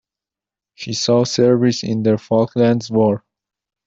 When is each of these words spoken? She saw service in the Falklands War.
She 0.73 0.93
saw 0.93 1.25
service 1.25 1.83
in 1.83 2.01
the 2.01 2.17
Falklands 2.17 2.89
War. 2.89 3.23